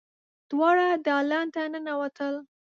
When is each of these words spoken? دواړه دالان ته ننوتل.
دواړه 0.49 0.85
دالان 1.07 1.47
ته 1.53 1.61
ننوتل. 1.73 2.33